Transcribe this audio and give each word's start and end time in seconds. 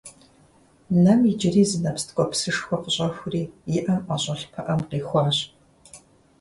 Нэм 1.03 1.19
иджыри 1.31 1.63
зы 1.69 1.77
нэпс 1.83 2.03
ткӀуэпсышхуэ 2.07 2.77
къыщӀэхури, 2.83 3.43
и 3.49 3.51
Іэм 3.77 4.01
ІэщӀэлъ 4.11 4.45
пыӀэм 4.53 4.81
къихуащ 4.89 5.37